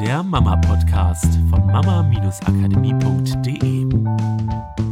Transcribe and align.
der 0.00 0.22
Mama-Podcast 0.22 1.38
von 1.48 1.66
mama-akademie.de. 1.68 3.86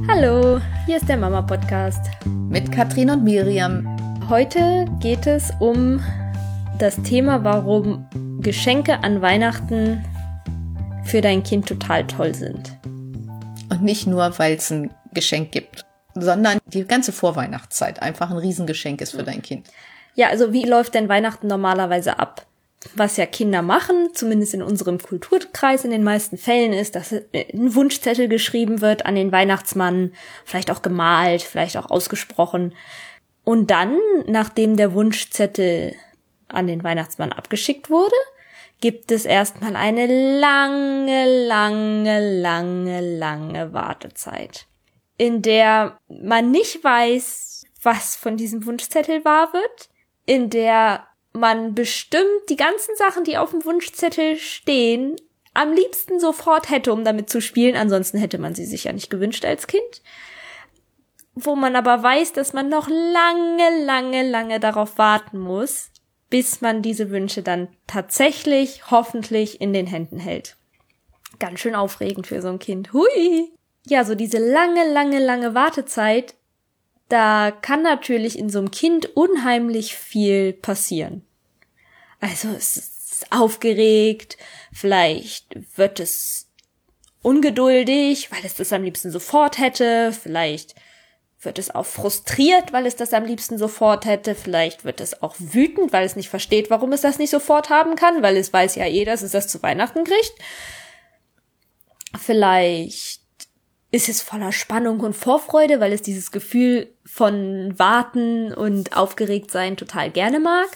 Hallo, 0.08 0.58
hier 0.86 0.96
ist 0.96 1.10
der 1.10 1.18
Mama-Podcast. 1.18 2.10
Mit 2.24 2.72
Katrin 2.72 3.10
und 3.10 3.22
Miriam. 3.22 3.86
Heute 4.30 4.86
geht 5.00 5.26
es 5.26 5.52
um 5.60 6.00
das 6.78 6.96
Thema, 7.02 7.44
warum 7.44 8.06
Geschenke 8.40 9.04
an 9.04 9.20
Weihnachten 9.20 10.02
für 11.04 11.20
dein 11.20 11.42
Kind 11.42 11.68
total 11.68 12.06
toll 12.06 12.34
sind. 12.34 12.78
Und 13.68 13.82
nicht 13.82 14.06
nur, 14.06 14.38
weil 14.38 14.54
es 14.54 14.70
ein 14.70 14.90
Geschenk 15.12 15.52
gibt, 15.52 15.84
sondern 16.14 16.60
die 16.64 16.86
ganze 16.86 17.12
Vorweihnachtszeit 17.12 18.00
einfach 18.00 18.30
ein 18.30 18.38
Riesengeschenk 18.38 19.02
ist 19.02 19.10
für 19.10 19.22
dein 19.22 19.42
Kind. 19.42 19.68
Ja, 20.14 20.28
also 20.28 20.54
wie 20.54 20.64
läuft 20.64 20.94
denn 20.94 21.10
Weihnachten 21.10 21.46
normalerweise 21.46 22.18
ab? 22.18 22.46
Was 22.94 23.16
ja 23.16 23.26
Kinder 23.26 23.62
machen, 23.62 24.10
zumindest 24.12 24.54
in 24.54 24.62
unserem 24.62 24.98
Kulturkreis 24.98 25.84
in 25.84 25.90
den 25.90 26.04
meisten 26.04 26.36
Fällen, 26.36 26.72
ist, 26.72 26.94
dass 26.94 27.12
ein 27.12 27.74
Wunschzettel 27.74 28.28
geschrieben 28.28 28.80
wird 28.80 29.06
an 29.06 29.14
den 29.14 29.32
Weihnachtsmann, 29.32 30.12
vielleicht 30.44 30.70
auch 30.70 30.82
gemalt, 30.82 31.42
vielleicht 31.42 31.76
auch 31.76 31.90
ausgesprochen. 31.90 32.74
Und 33.42 33.70
dann, 33.70 33.98
nachdem 34.26 34.76
der 34.76 34.92
Wunschzettel 34.94 35.94
an 36.48 36.66
den 36.66 36.84
Weihnachtsmann 36.84 37.32
abgeschickt 37.32 37.90
wurde, 37.90 38.14
gibt 38.80 39.10
es 39.10 39.24
erstmal 39.24 39.76
eine 39.76 40.06
lange, 40.38 41.46
lange, 41.46 42.40
lange, 42.40 43.00
lange 43.18 43.72
Wartezeit, 43.72 44.66
in 45.16 45.42
der 45.42 45.98
man 46.08 46.50
nicht 46.50 46.84
weiß, 46.84 47.64
was 47.82 48.16
von 48.16 48.36
diesem 48.36 48.66
Wunschzettel 48.66 49.24
wahr 49.24 49.52
wird, 49.52 49.88
in 50.26 50.50
der 50.50 51.06
man 51.34 51.74
bestimmt 51.74 52.48
die 52.48 52.56
ganzen 52.56 52.96
Sachen, 52.96 53.24
die 53.24 53.36
auf 53.36 53.50
dem 53.50 53.64
Wunschzettel 53.64 54.36
stehen, 54.36 55.16
am 55.52 55.72
liebsten 55.72 56.18
sofort 56.18 56.70
hätte, 56.70 56.92
um 56.92 57.04
damit 57.04 57.28
zu 57.28 57.40
spielen. 57.40 57.76
Ansonsten 57.76 58.18
hätte 58.18 58.38
man 58.38 58.54
sie 58.54 58.64
sich 58.64 58.84
ja 58.84 58.92
nicht 58.92 59.10
gewünscht 59.10 59.44
als 59.44 59.66
Kind. 59.66 60.02
Wo 61.34 61.56
man 61.56 61.76
aber 61.76 62.02
weiß, 62.02 62.32
dass 62.32 62.52
man 62.52 62.68
noch 62.68 62.88
lange, 62.88 63.84
lange, 63.84 64.28
lange 64.28 64.60
darauf 64.60 64.98
warten 64.98 65.38
muss, 65.38 65.90
bis 66.30 66.60
man 66.60 66.82
diese 66.82 67.10
Wünsche 67.10 67.42
dann 67.42 67.68
tatsächlich 67.86 68.90
hoffentlich 68.90 69.60
in 69.60 69.72
den 69.72 69.86
Händen 69.86 70.18
hält. 70.18 70.56
Ganz 71.40 71.60
schön 71.60 71.74
aufregend 71.74 72.28
für 72.28 72.40
so 72.40 72.48
ein 72.48 72.60
Kind. 72.60 72.92
Hui! 72.92 73.52
Ja, 73.86 74.04
so 74.04 74.14
diese 74.14 74.38
lange, 74.38 74.90
lange, 74.92 75.18
lange 75.18 75.54
Wartezeit 75.54 76.34
da 77.08 77.50
kann 77.50 77.82
natürlich 77.82 78.38
in 78.38 78.48
so 78.48 78.58
einem 78.58 78.70
Kind 78.70 79.16
unheimlich 79.16 79.94
viel 79.94 80.52
passieren. 80.52 81.24
Also 82.20 82.48
es 82.48 82.76
ist 82.76 83.32
aufgeregt, 83.32 84.38
vielleicht 84.72 85.76
wird 85.76 86.00
es 86.00 86.48
ungeduldig, 87.22 88.30
weil 88.32 88.44
es 88.44 88.54
das 88.54 88.72
am 88.72 88.82
liebsten 88.82 89.10
sofort 89.10 89.58
hätte, 89.58 90.12
vielleicht 90.12 90.74
wird 91.40 91.58
es 91.58 91.74
auch 91.74 91.86
frustriert, 91.86 92.72
weil 92.72 92.86
es 92.86 92.96
das 92.96 93.12
am 93.12 93.24
liebsten 93.24 93.58
sofort 93.58 94.06
hätte, 94.06 94.34
vielleicht 94.34 94.84
wird 94.84 95.00
es 95.00 95.22
auch 95.22 95.34
wütend, 95.38 95.92
weil 95.92 96.06
es 96.06 96.16
nicht 96.16 96.30
versteht, 96.30 96.70
warum 96.70 96.92
es 96.92 97.02
das 97.02 97.18
nicht 97.18 97.30
sofort 97.30 97.70
haben 97.70 97.96
kann, 97.96 98.22
weil 98.22 98.36
es 98.36 98.52
weiß 98.52 98.76
ja 98.76 98.86
eh, 98.86 99.04
dass 99.04 99.22
es 99.22 99.32
das 99.32 99.48
zu 99.48 99.62
Weihnachten 99.62 100.04
kriegt. 100.04 100.34
Vielleicht 102.18 103.20
ist 103.94 104.08
es 104.08 104.22
voller 104.22 104.50
Spannung 104.50 104.98
und 104.98 105.14
Vorfreude, 105.14 105.78
weil 105.78 105.92
es 105.92 106.02
dieses 106.02 106.32
Gefühl 106.32 106.92
von 107.06 107.78
Warten 107.78 108.52
und 108.52 108.96
aufgeregt 108.96 109.52
sein 109.52 109.76
total 109.76 110.10
gerne 110.10 110.40
mag. 110.40 110.66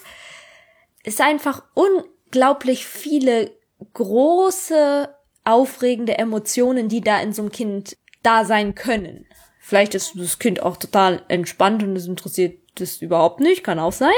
Es 1.02 1.14
ist 1.14 1.20
einfach 1.20 1.64
unglaublich 1.74 2.86
viele 2.86 3.50
große, 3.92 5.12
aufregende 5.42 6.16
Emotionen, 6.16 6.88
die 6.88 7.00
da 7.00 7.20
in 7.20 7.32
so 7.32 7.42
einem 7.42 7.50
Kind 7.50 7.96
da 8.22 8.44
sein 8.44 8.76
können. 8.76 9.26
Vielleicht 9.58 9.96
ist 9.96 10.12
das 10.14 10.38
Kind 10.38 10.62
auch 10.62 10.76
total 10.76 11.22
entspannt 11.26 11.82
und 11.82 11.96
es 11.96 12.06
interessiert 12.06 12.60
das 12.76 13.02
überhaupt 13.02 13.40
nicht, 13.40 13.64
kann 13.64 13.80
auch 13.80 13.92
sein. 13.92 14.12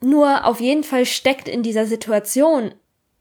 Nur 0.00 0.46
auf 0.46 0.60
jeden 0.60 0.82
Fall 0.82 1.04
steckt 1.04 1.46
in 1.46 1.62
dieser 1.62 1.84
Situation 1.84 2.74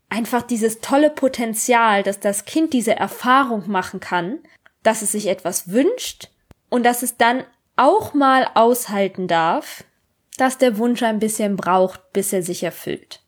einfach 0.08 0.44
dieses 0.44 0.80
tolle 0.80 1.10
Potenzial, 1.10 2.04
dass 2.04 2.22
das 2.22 2.46
Kind 2.46 2.72
diese 2.72 2.96
Erfahrung 2.96 3.70
machen 3.70 4.00
kann 4.00 4.40
dass 4.84 5.02
es 5.02 5.12
sich 5.12 5.28
etwas 5.28 5.72
wünscht 5.72 6.30
und 6.70 6.84
dass 6.84 7.04
es 7.04 7.18
dann 7.18 7.44
auch 7.76 8.14
mal 8.14 8.48
aushalten 8.54 9.28
darf, 9.28 9.84
dass 10.38 10.58
der 10.58 10.78
Wunsch 10.78 11.04
ein 11.04 11.20
bisschen 11.20 11.56
braucht, 11.56 12.14
bis 12.14 12.34
er 12.34 12.44
sich 12.44 12.64
erfüllt. 12.64 13.22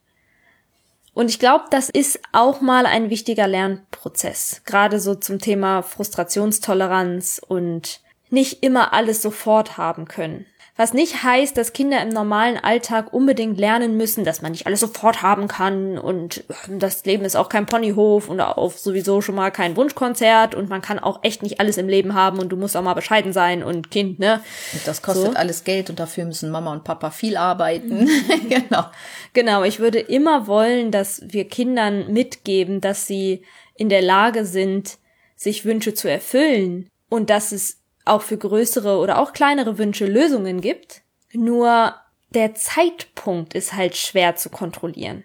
Und 1.13 1.29
ich 1.29 1.37
glaube, 1.37 1.65
das 1.69 1.89
ist 1.89 2.19
auch 2.31 2.59
mal 2.59 2.85
ein 2.85 3.09
wichtiger 3.09 3.47
Lernprozess, 3.47 4.61
gerade 4.65 4.99
so 4.99 5.13
zum 5.13 5.39
Thema 5.39 5.83
Frustrationstoleranz 5.83 7.39
und 7.47 8.01
nicht 8.29 8.63
immer 8.63 8.93
alles 8.93 9.21
sofort 9.21 9.77
haben 9.77 10.07
können. 10.07 10.47
Was 10.75 10.93
nicht 10.93 11.21
heißt, 11.21 11.55
dass 11.55 11.71
Kinder 11.71 12.01
im 12.01 12.09
normalen 12.09 12.57
Alltag 12.57 13.13
unbedingt 13.13 13.59
lernen 13.59 13.95
müssen, 13.95 14.23
dass 14.23 14.41
man 14.41 14.53
nicht 14.53 14.65
alles 14.65 14.79
sofort 14.79 15.21
haben 15.21 15.47
kann 15.47 15.99
und 15.99 16.43
ähm, 16.67 16.79
das 16.79 17.05
Leben 17.05 17.25
ist 17.25 17.35
auch 17.35 17.47
kein 17.47 17.67
Ponyhof 17.67 18.27
und 18.27 18.41
auch 18.41 18.71
sowieso 18.71 19.21
schon 19.21 19.35
mal 19.35 19.51
kein 19.51 19.75
Wunschkonzert 19.77 20.55
und 20.55 20.69
man 20.69 20.81
kann 20.81 20.97
auch 20.97 21.19
echt 21.21 21.43
nicht 21.43 21.59
alles 21.59 21.77
im 21.77 21.87
Leben 21.87 22.15
haben 22.15 22.39
und 22.39 22.49
du 22.49 22.57
musst 22.57 22.75
auch 22.75 22.81
mal 22.81 22.95
bescheiden 22.95 23.33
sein 23.33 23.61
und 23.61 23.91
Kind, 23.91 24.17
ne? 24.17 24.41
Und 24.73 24.87
das 24.87 25.03
kostet 25.03 25.33
so. 25.33 25.37
alles 25.37 25.63
Geld 25.63 25.91
und 25.91 25.99
dafür 25.99 26.25
müssen 26.25 26.49
Mama 26.49 26.71
und 26.71 26.83
Papa 26.83 27.11
viel 27.11 27.37
arbeiten. 27.37 28.09
genau. 28.49 28.85
Genau, 29.33 29.63
ich 29.63 29.79
würde 29.79 29.99
immer 29.99 30.47
wollen, 30.47 30.89
dass 30.89 31.21
wir 31.23 31.47
Kindern 31.47 32.11
mitgeben, 32.11 32.81
dass 32.81 33.05
sie 33.05 33.43
in 33.75 33.89
der 33.89 34.01
Lage 34.01 34.43
sind, 34.43 34.97
sich 35.35 35.65
Wünsche 35.65 35.93
zu 35.93 36.09
erfüllen 36.09 36.89
und 37.09 37.29
dass 37.29 37.51
es 37.51 37.82
auch 38.05 38.21
für 38.21 38.37
größere 38.37 38.97
oder 38.97 39.19
auch 39.19 39.33
kleinere 39.33 39.77
Wünsche 39.77 40.05
Lösungen 40.05 40.61
gibt. 40.61 41.01
Nur 41.33 41.95
der 42.33 42.55
Zeitpunkt 42.55 43.53
ist 43.53 43.73
halt 43.73 43.95
schwer 43.95 44.35
zu 44.35 44.49
kontrollieren. 44.49 45.23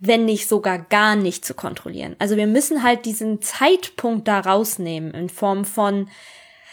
Wenn 0.00 0.24
nicht 0.24 0.48
sogar 0.48 0.78
gar 0.78 1.16
nicht 1.16 1.44
zu 1.44 1.54
kontrollieren. 1.54 2.16
Also 2.18 2.36
wir 2.36 2.46
müssen 2.46 2.82
halt 2.82 3.04
diesen 3.04 3.42
Zeitpunkt 3.42 4.28
da 4.28 4.40
rausnehmen 4.40 5.12
in 5.12 5.28
Form 5.28 5.64
von, 5.64 6.08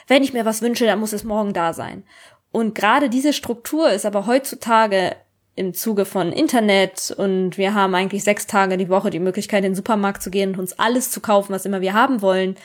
wenn 0.08 0.24
ich 0.24 0.34
mir 0.34 0.46
was 0.46 0.62
wünsche, 0.62 0.86
dann 0.86 1.00
muss 1.00 1.14
es 1.14 1.24
morgen 1.24 1.54
da 1.54 1.74
sein. 1.74 2.04
Und 2.52 2.76
gerade 2.76 3.10
diese 3.10 3.34
Struktur 3.34 3.90
ist 3.92 4.06
aber 4.06 4.26
heutzutage 4.26 5.16
im 5.56 5.74
Zuge 5.74 6.06
von 6.06 6.32
Internet 6.32 7.14
und 7.18 7.58
wir 7.58 7.74
haben 7.74 7.94
eigentlich 7.94 8.24
sechs 8.24 8.48
Tage 8.48 8.78
die 8.78 8.90
Woche 8.90 9.10
die 9.10 9.20
Möglichkeit, 9.20 9.60
in 9.60 9.72
den 9.72 9.76
Supermarkt 9.76 10.24
zu 10.24 10.32
gehen 10.32 10.54
und 10.54 10.60
uns 10.60 10.80
alles 10.80 11.12
zu 11.12 11.22
kaufen, 11.22 11.54
was 11.54 11.66
immer 11.66 11.82
wir 11.82 11.94
haben 11.94 12.22
wollen 12.22 12.56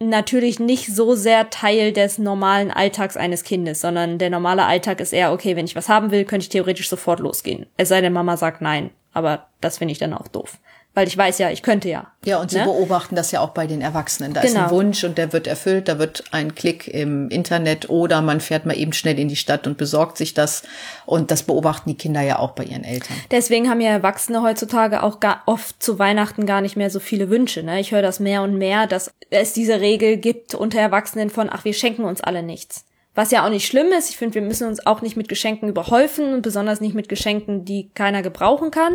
natürlich 0.00 0.60
nicht 0.60 0.86
so 0.86 1.14
sehr 1.14 1.50
Teil 1.50 1.92
des 1.92 2.18
normalen 2.18 2.70
Alltags 2.70 3.16
eines 3.16 3.42
Kindes, 3.42 3.80
sondern 3.80 4.18
der 4.18 4.30
normale 4.30 4.64
Alltag 4.64 5.00
ist 5.00 5.12
eher, 5.12 5.32
okay, 5.32 5.56
wenn 5.56 5.64
ich 5.64 5.76
was 5.76 5.88
haben 5.88 6.10
will, 6.10 6.24
könnte 6.24 6.44
ich 6.44 6.50
theoretisch 6.50 6.88
sofort 6.88 7.20
losgehen. 7.20 7.66
Es 7.76 7.88
sei 7.88 8.00
denn, 8.00 8.12
Mama 8.12 8.36
sagt 8.36 8.60
nein. 8.60 8.90
Aber 9.12 9.48
das 9.60 9.78
finde 9.78 9.92
ich 9.92 9.98
dann 9.98 10.14
auch 10.14 10.28
doof 10.28 10.58
weil 10.98 11.06
ich 11.06 11.16
weiß 11.16 11.38
ja, 11.38 11.48
ich 11.48 11.62
könnte 11.62 11.88
ja. 11.88 12.10
Ja, 12.24 12.40
und 12.40 12.50
sie 12.50 12.58
ne? 12.58 12.64
beobachten 12.64 13.14
das 13.14 13.30
ja 13.30 13.38
auch 13.38 13.50
bei 13.50 13.68
den 13.68 13.80
Erwachsenen. 13.80 14.34
Da 14.34 14.40
genau. 14.40 14.50
ist 14.50 14.56
ein 14.56 14.64
genau. 14.64 14.76
Wunsch 14.76 15.04
und 15.04 15.16
der 15.16 15.32
wird 15.32 15.46
erfüllt, 15.46 15.86
da 15.86 16.00
wird 16.00 16.24
ein 16.32 16.56
Klick 16.56 16.88
im 16.88 17.28
Internet 17.28 17.88
oder 17.88 18.20
man 18.20 18.40
fährt 18.40 18.66
mal 18.66 18.76
eben 18.76 18.92
schnell 18.92 19.16
in 19.16 19.28
die 19.28 19.36
Stadt 19.36 19.68
und 19.68 19.78
besorgt 19.78 20.18
sich 20.18 20.34
das. 20.34 20.64
Und 21.06 21.30
das 21.30 21.44
beobachten 21.44 21.90
die 21.90 21.96
Kinder 21.96 22.20
ja 22.22 22.40
auch 22.40 22.50
bei 22.50 22.64
ihren 22.64 22.82
Eltern. 22.82 23.16
Deswegen 23.30 23.70
haben 23.70 23.80
ja 23.80 23.90
Erwachsene 23.90 24.42
heutzutage 24.42 25.04
auch 25.04 25.20
gar 25.20 25.44
oft 25.46 25.80
zu 25.80 26.00
Weihnachten 26.00 26.46
gar 26.46 26.62
nicht 26.62 26.74
mehr 26.74 26.90
so 26.90 26.98
viele 26.98 27.30
Wünsche. 27.30 27.62
Ne? 27.62 27.78
Ich 27.78 27.92
höre 27.92 28.02
das 28.02 28.18
mehr 28.18 28.42
und 28.42 28.58
mehr, 28.58 28.88
dass 28.88 29.12
es 29.30 29.52
diese 29.52 29.80
Regel 29.80 30.16
gibt 30.16 30.56
unter 30.56 30.80
Erwachsenen 30.80 31.30
von, 31.30 31.48
ach, 31.48 31.64
wir 31.64 31.74
schenken 31.74 32.02
uns 32.02 32.22
alle 32.22 32.42
nichts. 32.42 32.86
Was 33.14 33.30
ja 33.30 33.46
auch 33.46 33.50
nicht 33.50 33.68
schlimm 33.68 33.92
ist. 33.96 34.10
Ich 34.10 34.16
finde, 34.16 34.34
wir 34.34 34.42
müssen 34.42 34.66
uns 34.66 34.84
auch 34.84 35.00
nicht 35.00 35.16
mit 35.16 35.28
Geschenken 35.28 35.68
überhäufen 35.68 36.34
und 36.34 36.42
besonders 36.42 36.80
nicht 36.80 36.96
mit 36.96 37.08
Geschenken, 37.08 37.64
die 37.64 37.90
keiner 37.94 38.22
gebrauchen 38.22 38.72
kann. 38.72 38.94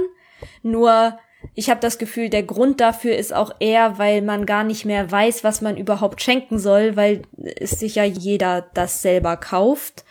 Nur 0.62 1.18
ich 1.56 1.69
habe 1.69 1.80
das 1.80 1.98
Gefühl, 1.98 2.30
der 2.30 2.44
Grund 2.44 2.80
dafür 2.80 3.16
ist 3.16 3.34
auch 3.34 3.51
eher, 3.60 3.98
weil 3.98 4.22
man 4.22 4.45
gar 4.45 4.63
nicht 4.63 4.86
mehr 4.86 5.12
weiß, 5.12 5.44
was 5.44 5.62
man 5.62 5.78
überhaupt 5.78 6.22
schenken 6.22 6.60
soll, 6.60 6.95
weil 6.95 7.24
es 7.57 7.72
sich 7.80 7.95
ja 7.95 8.04
jeder 8.04 8.66
das 8.74 9.01
selber 9.01 9.38
kauft. 9.38 10.04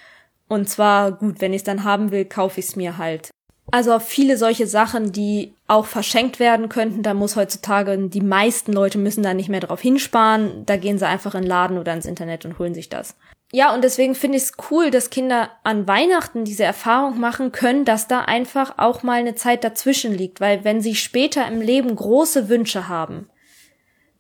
Und 0.49 0.69
zwar, 0.69 1.12
gut, 1.12 1.40
wenn 1.40 1.52
ich 1.52 1.61
es 1.61 1.64
dann 1.64 1.84
haben 1.84 2.11
will, 2.11 2.25
kaufe 2.25 2.61
ich 2.61 2.67
es 2.67 2.76
mir 2.76 2.99
halt. 2.99 3.31
Also 3.70 3.99
viele 4.00 4.37
solche 4.37 4.67
Sachen, 4.67 5.12
die 5.12 5.55
auch 5.67 5.87
verschenkt 5.87 6.38
werden 6.38 6.69
könnten, 6.69 7.02
da 7.02 7.14
muss 7.14 7.37
heutzutage, 7.37 7.96
die 8.08 8.20
meisten 8.20 8.73
Leute 8.73 8.99
müssen 8.99 9.23
da 9.23 9.32
nicht 9.32 9.49
mehr 9.49 9.61
drauf 9.61 9.81
hinsparen, 9.81 10.67
da 10.67 10.76
gehen 10.76 10.99
sie 10.99 11.06
einfach 11.06 11.35
in 11.35 11.43
den 11.43 11.49
Laden 11.49 11.78
oder 11.78 11.94
ins 11.94 12.05
Internet 12.05 12.44
und 12.44 12.58
holen 12.58 12.75
sich 12.75 12.90
das. 12.90 13.17
Ja, 13.54 13.75
und 13.75 13.84
deswegen 13.84 14.14
finde 14.14 14.38
ich 14.38 14.44
es 14.44 14.52
cool, 14.70 14.90
dass 14.90 15.10
Kinder 15.10 15.50
an 15.62 15.87
Weihnachten 15.87 16.44
diese 16.44 16.64
Erfahrung 16.64 17.20
machen 17.20 17.52
können, 17.52 17.84
dass 17.84 18.08
da 18.08 18.22
einfach 18.22 18.78
auch 18.78 19.02
mal 19.02 19.20
eine 19.20 19.34
Zeit 19.34 19.62
dazwischen 19.62 20.14
liegt, 20.14 20.40
weil 20.40 20.64
wenn 20.64 20.81
sie 20.81 20.94
später 20.94 21.46
im 21.46 21.60
Leben 21.60 21.94
große 21.94 22.49
Wünsche 22.49 22.88
haben, 22.88 23.28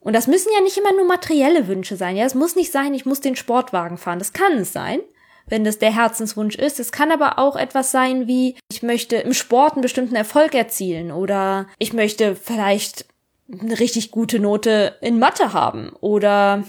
und 0.00 0.14
das 0.14 0.26
müssen 0.26 0.50
ja 0.54 0.62
nicht 0.62 0.76
immer 0.76 0.92
nur 0.92 1.06
materielle 1.06 1.66
Wünsche 1.66 1.96
sein, 1.96 2.14
ja, 2.16 2.26
es 2.26 2.34
muss 2.34 2.56
nicht 2.56 2.72
sein, 2.72 2.92
ich 2.92 3.06
muss 3.06 3.20
den 3.20 3.36
Sportwagen 3.36 3.96
fahren, 3.96 4.18
das 4.18 4.34
kann 4.34 4.52
es 4.58 4.74
sein, 4.74 5.00
wenn 5.46 5.64
das 5.64 5.78
der 5.78 5.94
Herzenswunsch 5.94 6.56
ist. 6.56 6.78
Es 6.78 6.92
kann 6.92 7.10
aber 7.10 7.38
auch 7.38 7.56
etwas 7.56 7.90
sein 7.90 8.26
wie, 8.26 8.56
ich 8.70 8.82
möchte 8.82 9.16
im 9.16 9.32
Sport 9.32 9.74
einen 9.74 9.82
bestimmten 9.82 10.14
Erfolg 10.14 10.54
erzielen 10.54 11.10
oder 11.10 11.68
ich 11.78 11.94
möchte 11.94 12.36
vielleicht 12.36 13.06
eine 13.50 13.78
richtig 13.78 14.10
gute 14.10 14.40
Note 14.40 14.98
in 15.00 15.18
Mathe 15.18 15.54
haben 15.54 15.92
oder 16.00 16.64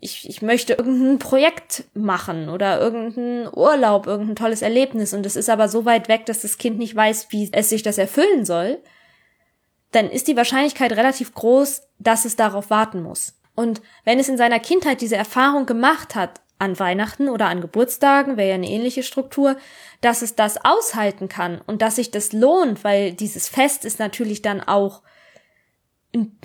ich, 0.00 0.28
ich 0.28 0.40
möchte 0.40 0.74
irgendein 0.74 1.18
Projekt 1.18 1.84
machen 1.94 2.48
oder 2.48 2.80
irgendein 2.80 3.52
Urlaub, 3.54 4.06
irgendein 4.06 4.36
tolles 4.36 4.62
Erlebnis 4.62 5.12
und 5.12 5.26
es 5.26 5.36
ist 5.36 5.50
aber 5.50 5.68
so 5.68 5.84
weit 5.84 6.08
weg, 6.08 6.26
dass 6.26 6.42
das 6.42 6.58
Kind 6.58 6.78
nicht 6.78 6.96
weiß, 6.96 7.28
wie 7.30 7.50
es 7.52 7.68
sich 7.68 7.82
das 7.82 7.98
erfüllen 7.98 8.44
soll, 8.44 8.78
dann 9.92 10.08
ist 10.08 10.28
die 10.28 10.36
Wahrscheinlichkeit 10.36 10.92
relativ 10.92 11.34
groß, 11.34 11.82
dass 11.98 12.24
es 12.24 12.36
darauf 12.36 12.70
warten 12.70 13.02
muss. 13.02 13.34
Und 13.54 13.82
wenn 14.04 14.18
es 14.18 14.28
in 14.28 14.38
seiner 14.38 14.60
Kindheit 14.60 15.00
diese 15.02 15.16
Erfahrung 15.16 15.66
gemacht 15.66 16.14
hat, 16.14 16.40
an 16.58 16.78
Weihnachten 16.78 17.28
oder 17.28 17.46
an 17.46 17.62
Geburtstagen, 17.62 18.36
wäre 18.36 18.50
ja 18.50 18.54
eine 18.54 18.68
ähnliche 18.68 19.02
Struktur, 19.02 19.56
dass 20.02 20.22
es 20.22 20.34
das 20.36 20.62
aushalten 20.62 21.28
kann 21.28 21.60
und 21.66 21.80
dass 21.80 21.96
sich 21.96 22.10
das 22.10 22.32
lohnt, 22.32 22.84
weil 22.84 23.12
dieses 23.12 23.48
Fest 23.48 23.86
ist 23.86 23.98
natürlich 23.98 24.42
dann 24.42 24.60
auch 24.60 25.02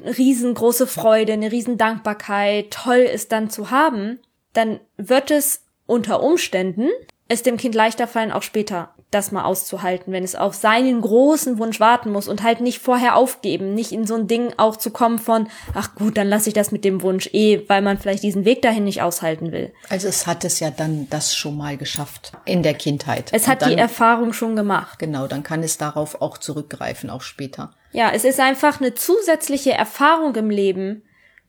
riesengroße 0.04 0.88
Freude, 0.88 1.34
eine 1.34 1.52
riesen 1.52 1.78
Dankbarkeit, 1.78 2.72
toll 2.72 2.98
ist 2.98 3.32
dann 3.32 3.50
zu 3.50 3.72
haben, 3.72 4.20
dann 4.54 4.80
wird 4.98 5.32
es 5.32 5.64
unter 5.88 6.22
Umständen 6.22 6.90
es 7.28 7.44
dem 7.44 7.58
Kind 7.58 7.74
leichter 7.74 8.08
fallen, 8.08 8.32
auch 8.32 8.44
später 8.44 8.90
das 9.10 9.32
mal 9.32 9.46
auszuhalten, 9.46 10.12
wenn 10.12 10.24
es 10.24 10.36
auf 10.36 10.56
seinen 10.56 11.00
großen 11.00 11.58
Wunsch 11.58 11.80
warten 11.80 12.12
muss 12.12 12.28
und 12.28 12.44
halt 12.44 12.60
nicht 12.60 12.80
vorher 12.80 13.16
aufgeben, 13.16 13.74
nicht 13.74 13.92
in 13.92 14.06
so 14.06 14.16
ein 14.16 14.28
Ding 14.28 14.54
auch 14.58 14.76
zu 14.76 14.92
kommen 14.92 15.20
von, 15.20 15.48
ach 15.74 15.96
gut, 15.96 16.18
dann 16.18 16.28
lasse 16.28 16.50
ich 16.50 16.54
das 16.54 16.72
mit 16.72 16.84
dem 16.84 17.02
Wunsch 17.02 17.30
eh, 17.32 17.64
weil 17.68 17.82
man 17.82 17.98
vielleicht 17.98 18.24
diesen 18.24 18.46
Weg 18.46 18.62
dahin 18.62 18.84
nicht 18.84 19.02
aushalten 19.02 19.52
will. 19.52 19.72
Also 19.90 20.08
es 20.08 20.28
hat 20.28 20.44
es 20.44 20.60
ja 20.60 20.70
dann 20.70 21.08
das 21.10 21.36
schon 21.36 21.56
mal 21.56 21.78
geschafft 21.78 22.34
in 22.44 22.62
der 22.62 22.74
Kindheit. 22.74 23.30
Es 23.32 23.48
hat 23.48 23.62
dann, 23.62 23.70
die 23.70 23.78
Erfahrung 23.78 24.34
schon 24.34 24.56
gemacht. 24.56 25.00
Genau, 25.00 25.28
dann 25.28 25.44
kann 25.44 25.64
es 25.64 25.78
darauf 25.78 26.22
auch 26.22 26.38
zurückgreifen, 26.38 27.10
auch 27.10 27.22
später. 27.22 27.72
Ja, 27.96 28.12
es 28.14 28.26
ist 28.26 28.42
einfach 28.42 28.82
eine 28.82 28.94
zusätzliche 28.94 29.72
Erfahrung 29.72 30.36
im 30.36 30.50
Leben, 30.50 31.04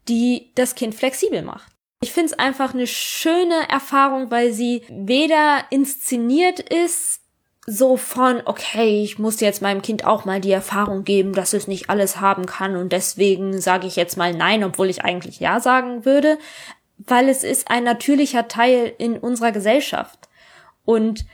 die 0.06 0.52
das 0.54 0.76
Kind 0.76 0.94
flexibel 0.94 1.42
macht. 1.42 1.72
Ich 2.00 2.12
finde 2.12 2.26
es 2.26 2.38
einfach 2.38 2.72
eine 2.72 2.86
schöne 2.86 3.68
Erfahrung, 3.68 4.30
weil 4.30 4.52
sie 4.52 4.82
weder 4.88 5.64
inszeniert 5.70 6.60
ist, 6.60 7.20
so 7.66 7.96
von, 7.96 8.42
okay, 8.44 9.02
ich 9.02 9.18
muss 9.18 9.40
jetzt 9.40 9.60
meinem 9.60 9.82
Kind 9.82 10.04
auch 10.04 10.24
mal 10.24 10.40
die 10.40 10.52
Erfahrung 10.52 11.02
geben, 11.02 11.32
dass 11.32 11.52
es 11.52 11.66
nicht 11.66 11.90
alles 11.90 12.20
haben 12.20 12.46
kann 12.46 12.76
und 12.76 12.92
deswegen 12.92 13.60
sage 13.60 13.88
ich 13.88 13.96
jetzt 13.96 14.16
mal 14.16 14.32
nein, 14.32 14.62
obwohl 14.62 14.88
ich 14.88 15.02
eigentlich 15.02 15.40
ja 15.40 15.58
sagen 15.58 16.04
würde, 16.04 16.38
weil 16.96 17.28
es 17.28 17.42
ist 17.42 17.72
ein 17.72 17.82
natürlicher 17.82 18.46
Teil 18.46 18.94
in 18.98 19.18
unserer 19.18 19.50
Gesellschaft. 19.50 20.28
Und 20.84 21.24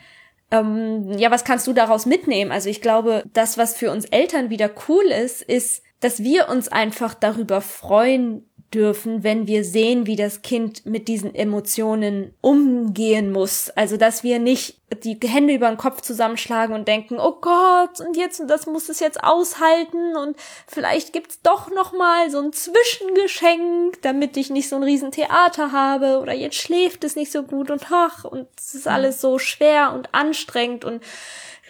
ähm, 0.53 1.11
ja, 1.19 1.31
was 1.31 1.45
kannst 1.45 1.67
du 1.67 1.73
daraus 1.73 2.07
mitnehmen? 2.07 2.53
Also 2.53 2.69
ich 2.69 2.83
glaube, 2.83 3.25
das, 3.33 3.57
was 3.57 3.75
für 3.75 3.91
uns 3.91 4.05
Eltern 4.05 4.51
wieder 4.51 4.71
cool 4.89 5.05
ist, 5.05 5.43
ist, 5.43 5.83
dass 6.01 6.23
wir 6.23 6.49
uns 6.49 6.69
einfach 6.69 7.15
darüber 7.15 7.61
freuen, 7.63 8.49
dürfen, 8.75 9.23
wenn 9.23 9.47
wir 9.47 9.65
sehen, 9.65 10.07
wie 10.07 10.17
das 10.17 10.43
Kind 10.43 10.87
mit 10.87 11.09
diesen 11.09 11.35
Emotionen 11.35 12.35
umgehen 12.41 13.31
muss. 13.31 13.71
Also, 13.71 13.97
dass 13.97 14.23
wir 14.23 14.39
nicht 14.39 14.77
die 15.03 15.19
Hände 15.25 15.55
über 15.55 15.69
den 15.69 15.79
Kopf 15.79 16.01
zusammenschlagen 16.03 16.75
und 16.75 16.87
denken, 16.89 17.19
oh 17.19 17.39
Gott, 17.41 18.01
und 18.01 18.17
jetzt, 18.17 18.41
und 18.41 18.49
das 18.49 18.67
muss 18.67 18.89
es 18.89 19.01
jetzt 19.01 19.23
aushalten 19.23 20.17
und 20.17 20.37
vielleicht 20.67 21.13
gibt's 21.13 21.41
doch 21.43 21.71
noch 21.71 21.93
mal 21.93 22.31
so 22.31 22.41
ein 22.41 22.53
Zwischengeschenk, 22.53 24.03
damit 24.03 24.37
ich 24.37 24.51
nicht 24.51 24.69
so 24.69 24.77
ein 24.77 24.83
Riesentheater 24.83 25.73
habe 25.73 26.19
oder 26.21 26.33
jetzt 26.33 26.57
schläft 26.57 27.05
es 27.05 27.17
nicht 27.17 27.33
so 27.33 27.43
gut 27.43 27.71
und 27.71 27.87
ach, 27.91 28.25
und 28.25 28.49
es 28.59 28.75
ist 28.75 28.89
alles 28.89 29.21
so 29.21 29.39
schwer 29.39 29.93
und 29.95 30.15
anstrengend 30.15 30.85
und 30.85 31.03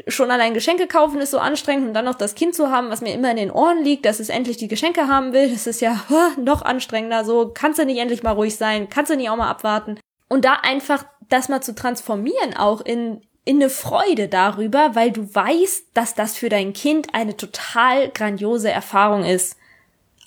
schon 0.08 0.30
allein 0.30 0.54
Geschenke 0.54 0.86
kaufen 0.86 1.20
ist 1.20 1.32
so 1.32 1.38
anstrengend 1.38 1.88
und 1.88 1.94
dann 1.94 2.06
noch 2.06 2.14
das 2.14 2.34
Kind 2.34 2.54
zu 2.54 2.70
haben, 2.70 2.90
was 2.90 3.02
mir 3.02 3.12
immer 3.12 3.30
in 3.30 3.36
den 3.36 3.50
Ohren 3.50 3.84
liegt, 3.84 4.06
dass 4.06 4.20
es 4.20 4.30
endlich 4.30 4.56
die 4.56 4.68
Geschenke 4.68 5.06
haben 5.06 5.32
will, 5.32 5.50
das 5.50 5.66
ist 5.66 5.80
ja 5.80 6.02
noch 6.38 6.62
anstrengender. 6.62 7.24
So, 7.24 7.50
kannst 7.52 7.78
du 7.78 7.84
nicht 7.84 7.98
endlich 7.98 8.22
mal 8.22 8.32
ruhig 8.32 8.56
sein? 8.56 8.88
Kannst 8.88 9.10
du 9.10 9.16
nicht 9.16 9.28
auch 9.28 9.36
mal 9.36 9.50
abwarten? 9.50 9.98
Und 10.28 10.44
da 10.44 10.54
einfach 10.54 11.04
das 11.28 11.48
mal 11.48 11.60
zu 11.60 11.74
transformieren 11.74 12.56
auch 12.56 12.80
in, 12.80 13.20
in 13.44 13.56
eine 13.56 13.70
Freude 13.70 14.28
darüber, 14.28 14.94
weil 14.94 15.10
du 15.10 15.34
weißt, 15.34 15.88
dass 15.94 16.14
das 16.14 16.36
für 16.36 16.48
dein 16.48 16.72
Kind 16.72 17.14
eine 17.14 17.36
total 17.36 18.08
grandiose 18.10 18.70
Erfahrung 18.70 19.24
ist. 19.24 19.56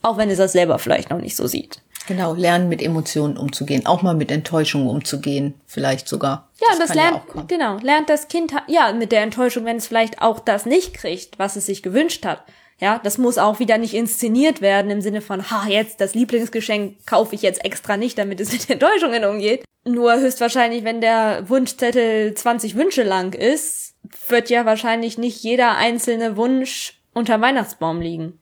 Auch 0.01 0.17
wenn 0.17 0.29
es 0.29 0.37
das 0.37 0.51
selber 0.51 0.77
vielleicht 0.77 1.09
noch 1.09 1.19
nicht 1.19 1.35
so 1.35 1.47
sieht. 1.47 1.81
Genau, 2.07 2.33
lernen 2.33 2.69
mit 2.69 2.81
Emotionen 2.81 3.35
umzugehen, 3.37 3.85
auch 3.85 4.01
mal 4.01 4.13
mit 4.13 4.31
Enttäuschungen 4.31 4.87
umzugehen, 4.87 5.55
vielleicht 5.65 6.07
sogar. 6.07 6.49
Ja, 6.61 6.67
das, 6.69 6.87
das 6.87 6.95
lernt, 6.95 7.21
ja 7.33 7.41
genau, 7.47 7.77
lernt 7.79 8.09
das 8.09 8.27
Kind, 8.27 8.53
ja, 8.67 8.93
mit 8.93 9.11
der 9.11 9.21
Enttäuschung, 9.21 9.65
wenn 9.65 9.77
es 9.77 9.87
vielleicht 9.87 10.21
auch 10.21 10.39
das 10.39 10.65
nicht 10.65 10.93
kriegt, 10.93 11.39
was 11.39 11.55
es 11.55 11.65
sich 11.65 11.81
gewünscht 11.81 12.25
hat. 12.25 12.43
Ja, 12.79 12.99
das 13.03 13.17
muss 13.17 13.37
auch 13.37 13.59
wieder 13.59 13.77
nicht 13.77 13.93
inszeniert 13.93 14.61
werden 14.61 14.91
im 14.91 15.01
Sinne 15.01 15.21
von, 15.21 15.49
ha, 15.49 15.65
jetzt 15.67 16.01
das 16.01 16.13
Lieblingsgeschenk 16.13 17.05
kaufe 17.05 17.33
ich 17.33 17.41
jetzt 17.41 17.63
extra 17.63 17.97
nicht, 17.97 18.17
damit 18.17 18.39
es 18.39 18.51
mit 18.53 18.69
Enttäuschungen 18.69 19.23
umgeht. 19.23 19.63
Nur 19.83 20.19
höchstwahrscheinlich, 20.19 20.83
wenn 20.83 21.01
der 21.01 21.49
Wunschzettel 21.49 22.33
20 22.33 22.75
Wünsche 22.75 23.03
lang 23.03 23.33
ist, 23.33 23.95
wird 24.27 24.49
ja 24.49 24.65
wahrscheinlich 24.65 25.17
nicht 25.17 25.41
jeder 25.41 25.77
einzelne 25.77 26.37
Wunsch 26.37 26.99
unter 27.13 27.39
Weihnachtsbaum 27.39 28.01
liegen 28.01 28.39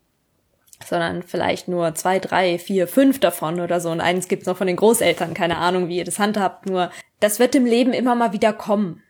sondern 0.87 1.23
vielleicht 1.23 1.67
nur 1.67 1.95
zwei, 1.95 2.19
drei, 2.19 2.57
vier, 2.57 2.87
fünf 2.87 3.19
davon 3.19 3.59
oder 3.59 3.79
so. 3.79 3.89
Und 3.89 4.01
eins 4.01 4.27
gibt's 4.27 4.45
noch 4.45 4.57
von 4.57 4.67
den 4.67 4.75
Großeltern, 4.75 5.33
keine 5.33 5.57
Ahnung, 5.57 5.87
wie 5.87 5.97
ihr 5.97 6.05
das 6.05 6.19
handhabt. 6.19 6.65
Nur 6.65 6.91
das 7.19 7.39
wird 7.39 7.55
im 7.55 7.65
Leben 7.65 7.93
immer 7.93 8.15
mal 8.15 8.33
wieder 8.33 8.53
kommen, 8.53 9.01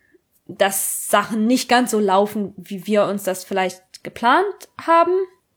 dass 0.47 1.07
Sachen 1.07 1.47
nicht 1.47 1.69
ganz 1.69 1.91
so 1.91 1.99
laufen, 1.99 2.53
wie 2.57 2.85
wir 2.85 3.05
uns 3.05 3.23
das 3.23 3.43
vielleicht 3.43 4.03
geplant 4.03 4.45
haben. 4.81 5.13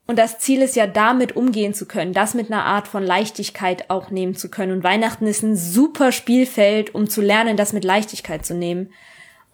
Und 0.07 0.17
das 0.17 0.39
Ziel 0.39 0.61
ist 0.61 0.75
ja, 0.77 0.87
damit 0.87 1.35
umgehen 1.35 1.73
zu 1.73 1.85
können, 1.85 2.13
das 2.13 2.33
mit 2.33 2.49
einer 2.49 2.63
Art 2.63 2.87
von 2.87 3.03
Leichtigkeit 3.03 3.89
auch 3.89 4.09
nehmen 4.09 4.35
zu 4.35 4.49
können. 4.49 4.71
Und 4.71 4.83
Weihnachten 4.83 5.27
ist 5.27 5.43
ein 5.43 5.57
super 5.57 6.13
Spielfeld, 6.13 6.95
um 6.95 7.09
zu 7.09 7.21
lernen, 7.21 7.57
das 7.57 7.73
mit 7.73 7.83
Leichtigkeit 7.83 8.45
zu 8.45 8.53
nehmen 8.53 8.89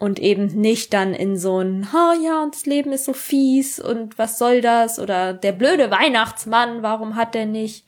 und 0.03 0.19
eben 0.19 0.47
nicht 0.47 0.93
dann 0.93 1.13
in 1.13 1.37
so 1.37 1.59
ein, 1.59 1.87
oh 1.93 2.21
ja, 2.21 2.43
und 2.43 2.53
das 2.53 2.65
Leben 2.65 2.91
ist 2.91 3.05
so 3.05 3.13
fies 3.13 3.79
und 3.79 4.17
was 4.17 4.37
soll 4.37 4.59
das 4.59 4.99
oder 4.99 5.33
der 5.33 5.53
blöde 5.53 5.91
Weihnachtsmann, 5.91 6.83
warum 6.83 7.15
hat 7.15 7.33
der 7.33 7.45
nicht? 7.45 7.85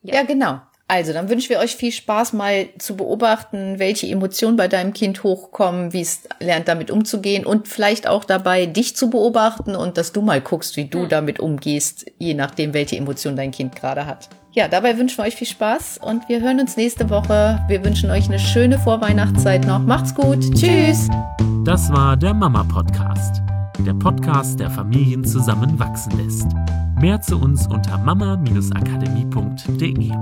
Ja, 0.00 0.14
ja 0.14 0.22
genau. 0.22 0.60
Also, 0.86 1.12
dann 1.12 1.28
wünschen 1.28 1.50
wir 1.50 1.58
euch 1.58 1.74
viel 1.74 1.90
Spaß, 1.90 2.34
mal 2.34 2.68
zu 2.78 2.96
beobachten, 2.96 3.80
welche 3.80 4.06
Emotionen 4.06 4.56
bei 4.56 4.68
deinem 4.68 4.92
Kind 4.92 5.24
hochkommen, 5.24 5.92
wie 5.92 6.02
es 6.02 6.28
lernt, 6.38 6.68
damit 6.68 6.92
umzugehen 6.92 7.44
und 7.44 7.66
vielleicht 7.66 8.06
auch 8.06 8.24
dabei, 8.24 8.66
dich 8.66 8.94
zu 8.94 9.10
beobachten 9.10 9.74
und 9.74 9.98
dass 9.98 10.12
du 10.12 10.22
mal 10.22 10.40
guckst, 10.40 10.76
wie 10.76 10.84
du 10.84 11.02
hm. 11.02 11.08
damit 11.08 11.40
umgehst, 11.40 12.06
je 12.18 12.34
nachdem, 12.34 12.74
welche 12.74 12.96
Emotion 12.96 13.34
dein 13.34 13.50
Kind 13.50 13.74
gerade 13.74 14.06
hat. 14.06 14.28
Ja, 14.56 14.66
dabei 14.68 14.96
wünschen 14.96 15.18
wir 15.18 15.24
euch 15.24 15.36
viel 15.36 15.46
Spaß 15.46 15.98
und 15.98 16.30
wir 16.30 16.40
hören 16.40 16.60
uns 16.60 16.78
nächste 16.78 17.10
Woche. 17.10 17.62
Wir 17.68 17.84
wünschen 17.84 18.10
euch 18.10 18.26
eine 18.26 18.38
schöne 18.38 18.78
Vorweihnachtszeit 18.78 19.66
noch. 19.66 19.80
Macht's 19.80 20.14
gut. 20.14 20.40
Tschüss. 20.54 21.10
Das 21.66 21.92
war 21.92 22.16
der 22.16 22.32
Mama 22.32 22.64
Podcast. 22.64 23.42
Der 23.80 23.92
Podcast, 23.92 24.58
der 24.58 24.70
Familien 24.70 25.26
zusammenwachsen 25.26 26.16
lässt. 26.16 26.46
Mehr 26.98 27.20
zu 27.20 27.38
uns 27.38 27.66
unter 27.66 27.98
mama-akademie.de. 27.98 30.12